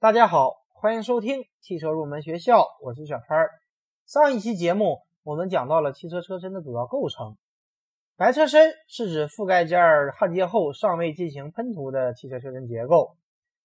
[0.00, 3.48] 大家好，欢迎收听汽车入门学校，我是小川。
[4.06, 7.36] 上一期节目我们讲到了汽车车身的主要构成，
[8.16, 9.80] 白车身是指覆盖件
[10.16, 13.16] 焊接后尚未进行喷涂的汽车车身结构。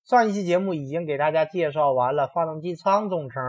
[0.05, 3.43] 上一期节目已经给大家介绍完了发动机舱总成、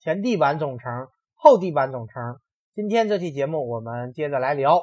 [0.00, 2.40] 前地板总成、后地板总成。
[2.74, 4.80] 今天这期节目我们接着来聊。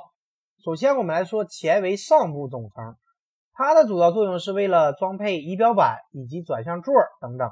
[0.64, 2.96] 首先我们来说前围上部总成。
[3.62, 7.52] 它的主要作用是为了装配仪表板以及转向座等等，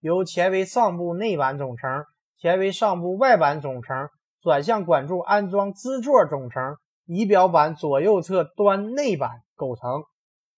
[0.00, 2.04] 由前围上部内板总成、
[2.36, 4.08] 前围上部外板总成、
[4.40, 10.02] 转向管柱安装支座总成、仪表板左右侧端内板构成。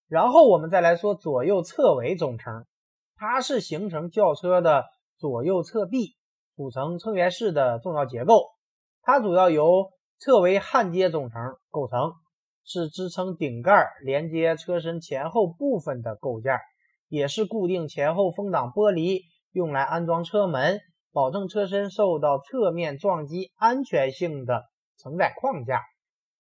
[0.09, 2.65] 然后我们再来说左右侧围总成，
[3.15, 4.87] 它是形成轿车的
[5.19, 6.17] 左右侧壁，
[6.57, 8.47] 组成车源式的重要结构。
[9.03, 12.15] 它主要由侧围焊接总成构成。
[12.65, 16.59] 是支撑顶盖连接车身前后部分的构件，
[17.09, 19.23] 也是固定前后风挡玻璃，
[19.53, 20.81] 用来安装车门，
[21.13, 24.65] 保证车身受到侧面撞击安全性的
[24.97, 25.83] 承载框架。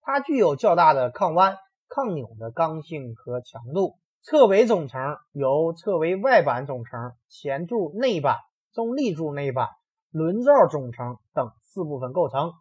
[0.00, 1.56] 它具有较大的抗弯、
[1.88, 3.96] 抗扭的刚性和强度。
[4.24, 8.36] 侧围总成由侧围外板总成、前柱内板、
[8.72, 9.66] 中立柱内板、
[10.12, 12.52] 轮罩总成等四部分构成。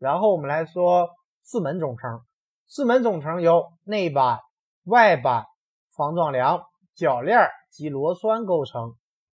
[0.00, 1.10] 然后我们来说
[1.42, 2.20] 四门总成。
[2.74, 4.38] 四门总成由内板、
[4.84, 5.44] 外板、
[5.94, 6.62] 防撞梁、
[6.96, 8.94] 铰链及螺栓构成。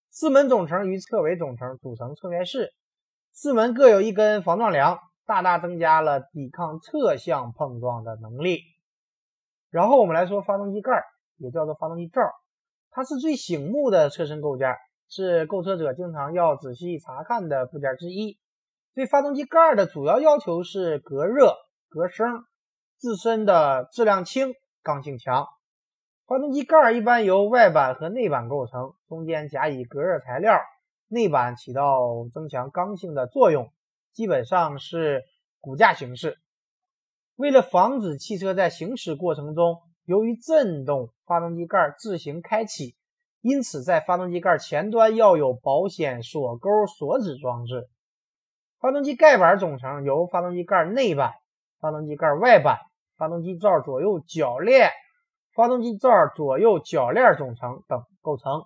[0.09, 2.73] 四门总成与侧围总成组成侧面式，
[3.33, 8.61] 四门各有一根防撞梁，大大增加了抵抗侧向碰撞的能力。
[9.69, 11.03] 然后我们来说发动机盖，
[11.39, 12.21] 也叫做发动机罩，
[12.93, 14.77] 它是最醒目的车身构件，
[15.09, 18.39] 是购车者经常要仔细查看的部件之一。
[18.95, 21.53] 对发动机盖的主要要求是隔热、
[21.89, 22.45] 隔声。
[22.97, 25.47] 自身的质量轻、刚性强。
[26.27, 30.59] 发动机盖一般由外板和内板构成，中间夹以隔热材料，
[31.09, 33.71] 内板起到增强刚性的作用，
[34.13, 35.25] 基本上是
[35.61, 36.39] 骨架形式。
[37.37, 42.97] 为了防止汽车在行驶过程中由于震动，发动机盖自行开启，
[43.43, 47.89] 因此在发动机盖前端要有保险锁钩锁止装置。
[48.79, 51.33] 发动机盖板总成由发动机盖内板、
[51.85, 52.79] 发动机盖外板。
[53.17, 54.91] 发动机罩左右铰链、
[55.55, 58.65] 发动机罩左右铰链总成等构成。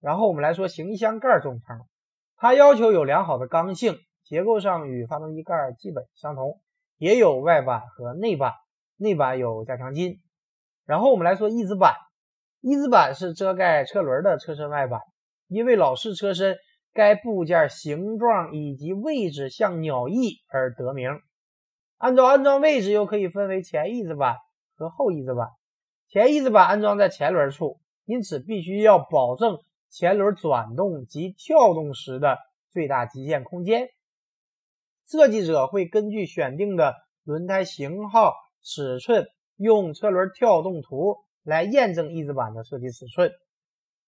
[0.00, 1.80] 然后我们来说行李箱盖总成，
[2.36, 6.60] 它要求有良好的刚性，结构上与发动机盖基本相同，
[6.98, 8.52] 也有外板和内板，
[8.98, 10.20] 内板有加强筋。
[10.84, 11.94] 然后我们来说翼子板，
[12.60, 15.00] 翼子板是遮盖车轮的车身外板，
[15.46, 16.54] 因为老式车身
[16.92, 21.18] 该部件形状以及位置像鸟翼而得名。
[21.98, 24.36] 按照安装位置，又可以分为前翼子板
[24.76, 25.48] 和后翼子板。
[26.08, 29.58] 前翼子板安装在前轮处，因此必须要保证
[29.90, 32.38] 前轮转动及跳动时的
[32.70, 33.88] 最大极限空间。
[35.06, 36.94] 设计者会根据选定的
[37.24, 38.32] 轮胎型号、
[38.62, 39.26] 尺寸，
[39.56, 43.32] 用车轮跳动图来验证翼子板的设计尺寸。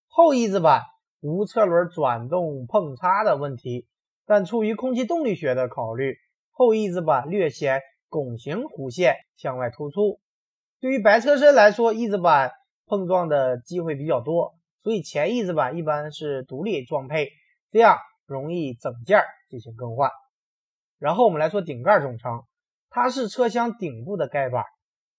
[0.07, 0.83] 后翼子板
[1.21, 3.89] 无车轮转动碰擦的问题，
[4.27, 6.17] 但出于空气动力学的考虑。
[6.61, 10.21] 后翼子板略显拱形弧线向外突出，
[10.79, 12.53] 对于白车身来说，翼子板
[12.85, 17.31] 碰撞的机会比较多，所以前翼子板一般是独立装配，
[17.71, 20.11] 这样容易整件进行更换。
[20.99, 22.43] 然后我们来说顶盖总成，
[22.91, 24.67] 它是车厢顶部的盖板。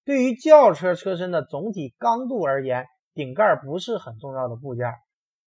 [0.06, 2.86] 对于轿车车身的总体刚度而言，
[3.16, 4.94] 顶盖不是很重要的部件。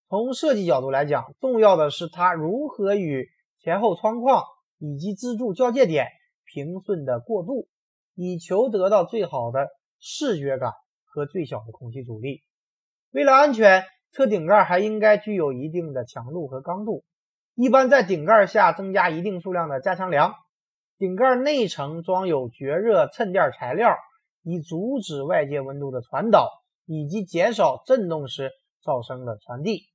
[0.08, 3.28] 从设计角度来讲，重要的是它如何与
[3.60, 4.42] 前后窗框。
[4.84, 6.08] 以及支柱交界点
[6.44, 7.68] 平顺的过渡，
[8.14, 9.68] 以求得到最好的
[9.98, 10.72] 视觉感
[11.06, 12.42] 和最小的空气阻力。
[13.10, 17.02] 为了安全，车顶盖还应该具有一定的强度和刚度。
[17.54, 20.34] 一般在顶盖下增加一定数量的加强梁。
[20.98, 23.96] 顶盖内层装有绝热衬垫材料，
[24.42, 26.50] 以阻止外界温度的传导，
[26.84, 28.50] 以及减少振动时
[28.84, 29.86] 噪声的传递。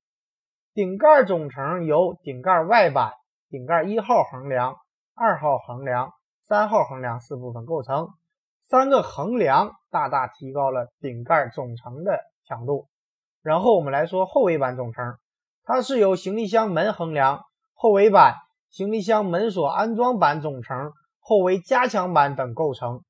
[0.73, 3.11] 顶盖总成由顶盖外板。
[3.51, 4.75] 顶盖一号横梁、
[5.21, 6.13] 二号横梁、
[6.43, 8.07] 三号横梁四部分构成，
[8.63, 12.87] 三个横梁大大提高了顶盖总成的强度。
[13.41, 15.17] 然后我们来说后尾板总成，
[15.65, 17.41] 它是由行李箱门横梁、
[17.73, 18.35] 后尾板、
[18.69, 23.03] 行李箱门锁安装板总成、后围加强板等构成。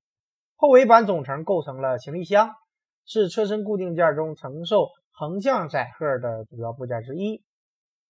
[0.55, 2.49] 后尾板总成构成了行李箱，
[3.05, 7.43] 是车身固定件中承受横向载荷的主要部件之一。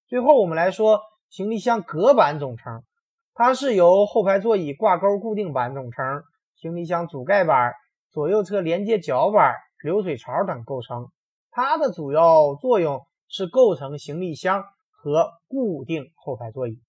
[0.07, 1.01] 最后我们来说。
[1.31, 2.81] 行李箱隔板总成，
[3.39, 6.23] 它是由后排座椅挂钩固定板总成、
[6.55, 7.73] 行李箱主盖板、
[8.11, 11.07] 左右侧连接脚板、流水槽等构成。
[11.49, 12.99] 它的主要作用
[13.29, 16.81] 是构成行李箱和固定后排座椅。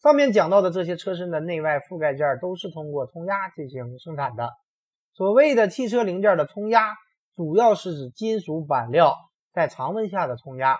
[0.00, 4.52] 上面讲到的这些车身的内外覆盖件都是通过冲压进行生产的。
[5.14, 6.94] 所谓的汽车零件的冲压，
[7.34, 9.16] 主要是指金属板料
[9.52, 10.78] 在常温下的冲压，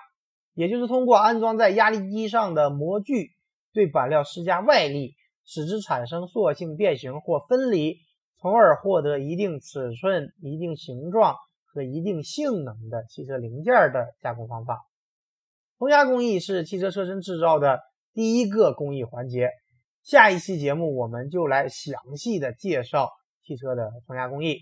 [0.54, 3.32] 也就是通过安装在压力机上的模具
[3.76, 5.14] 对板料施加外力，
[5.44, 7.98] 使之产生塑性变形或分离，
[8.40, 11.36] 从而获得一定尺寸、一定形状
[11.66, 14.80] 和一定性能的汽车零件的加工方法。
[15.76, 17.80] 冲压工艺是汽车车身制造的。
[18.14, 19.50] 第一个工艺环节，
[20.02, 23.10] 下一期节目我们就来详细的介绍
[23.44, 24.56] 汽车的冲压工艺。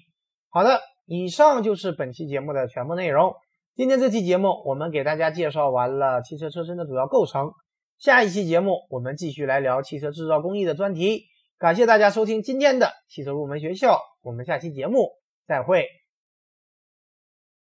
[0.49, 3.33] 好的，以上就是本期节目的全部内容。
[3.77, 7.53] 今天这期节目我们给大家介绍完了汽车车身的主要构成，
[7.99, 11.25] 下一期节目我们继续来聊汽车制造工艺的专题。
[11.59, 15.13] 感谢大家收听今天的汽车入门学校，我们下期节目
[15.47, 15.87] 再会。